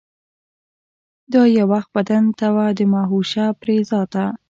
[1.33, 2.23] دا یو وخت بدن
[2.55, 4.23] و د مهوشه پرې ذاته